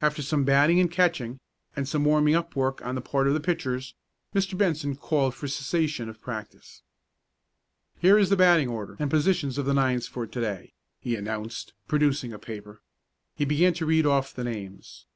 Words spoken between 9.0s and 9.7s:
positions of